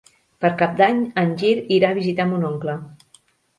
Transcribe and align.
Per 0.45 0.49
Cap 0.61 0.73
d'Any 0.79 1.03
en 1.25 1.35
Gil 1.43 1.71
irà 1.77 1.93
a 1.95 1.99
visitar 2.01 2.29
mon 2.33 2.51
oncle. 2.53 2.79